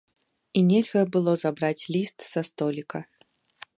І 0.61 0.61
нельга 0.69 1.03
было 1.15 1.35
забраць 1.43 1.87
ліст 1.97 2.17
са 2.31 2.41
століка. 2.49 2.99